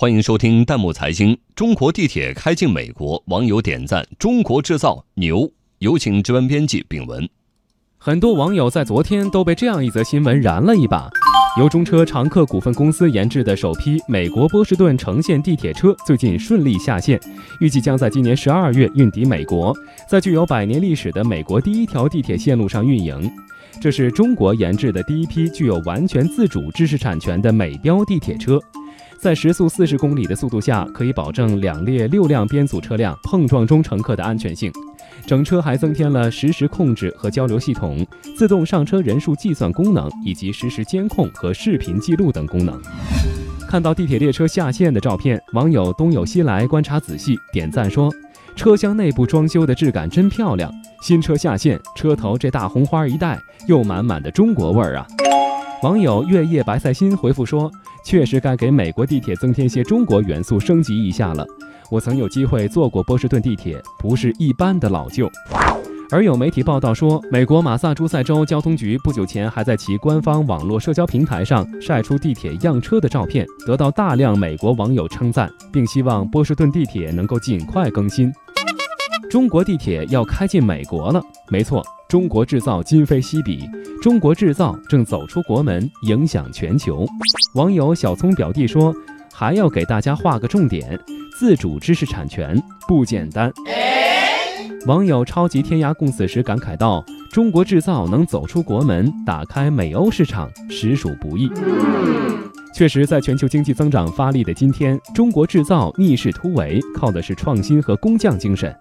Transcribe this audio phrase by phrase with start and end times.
[0.00, 1.36] 欢迎收听弹幕财经。
[1.56, 5.50] 中国地铁开进美国，网友点赞“中国制造牛”。
[5.80, 7.28] 有请值班编辑丙文。
[7.96, 11.10] 很多网友在昨天都被这样一则新闻燃了一把：
[11.58, 17.18] 由中车长客股份公司研制的首批美国波士顿城线地铁车最近顺利下线，
[17.60, 19.76] 预计将在今年十二月运抵美国，
[20.08, 23.28] 在具有百年历史的美国第一条地铁线路上运营。
[23.80, 28.60] 这是中国研制的第一批具有完全自主知识产权的美标地铁车。
[29.18, 34.70] 在时速四十公里的速度下，可以保证两列六辆编组车辆碰撞中乘客的安全性。
[35.26, 38.06] 整车还增添了实时控制和交流系统、
[38.36, 42.80] 自动上车人数计算功能以及实时监控和视频记录等功能。
[43.68, 48.10] 看到地铁列车下线的照片，网友东有西来观察仔细，点赞说
[48.56, 55.06] ：“车厢内部装修的质感真漂亮，新车下线，车头这大红花一戴，又满满的中国味儿啊！”
[55.82, 57.70] 网友月夜白菜心回复说。
[58.04, 61.46] 确实该给美国地铁增添些中国元素，升级一下了。
[61.90, 65.30] 我曾有机会坐过波士顿地铁，不是一般的老旧。
[66.10, 78.32] 而有媒体报道说，美国马萨诸塞州交通局不久前还在其官方网络社交平台上晒出地铁样车的照片，得到大量美国网友称赞，并希望波士顿地铁能够尽快更新。
[79.30, 83.68] 中国地铁要开进美国了，没错，中国制造今非昔比。
[84.02, 87.06] 中国制造正走出国门，影响全球。
[87.54, 88.94] 网友小葱表弟说
[89.30, 90.98] ：“还要给大家画个重点，
[91.38, 93.52] 自主知识产权不简单。”
[94.86, 101.50] 网友超级天涯共此时感慨道：“中国制造能走出国门，打开美欧市场，实属不易。”
[102.72, 108.74] 确实，在全球经济增长发力的今天，中国制造逆势突围，靠的是创新和工匠精神。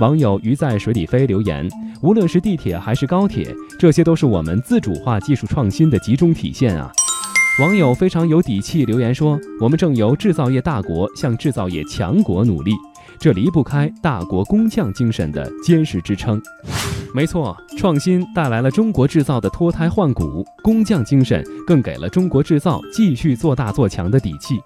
[0.00, 1.68] 网友鱼在水里飞留言
[2.02, 6.90] ：“无论是地铁还是高铁，这些都是我们自主化技术创新的集中体现啊！”
[7.60, 12.72] 网友非常有底气留言说：“我们正由制造业大国向制造业强国努力，
[13.18, 16.40] 这离不开大国工匠精神的坚实支撑。”
[17.14, 24.58] 没错，创新带来了中国制造的脱胎换骨，工匠精神更给了中国制造继续做大做强的底气。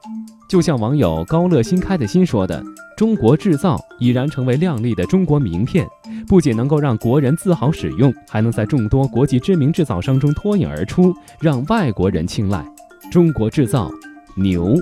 [0.48, 2.62] 就像网友高乐新开的心说的
[2.96, 5.84] ：“中国制造已然成为亮丽的中国名片，
[6.28, 12.64] 不仅能够让国人自豪使用，还能在众多国际知名制造商中脱颖而出，让外国人青睐。
[13.10, 13.90] 中国制造，
[14.36, 14.76] 牛！”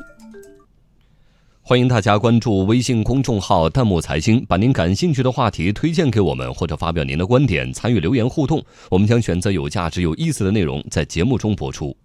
[1.67, 11.97] 欢迎大家关注微信公众号“弹幕财经”，把您感兴趣的话题推荐给我们，或者发表您的观点，参与留言互动，我们将选择有价值、有意思的内容在节目中播出。